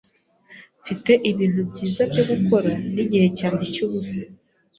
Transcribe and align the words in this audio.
Mfite 0.81 1.11
ibintu 1.31 1.61
byiza 1.71 2.01
byo 2.11 2.23
gukora 2.31 2.69
nigihe 2.93 3.27
cyanjye 3.37 3.65
cyubusa. 3.73 4.21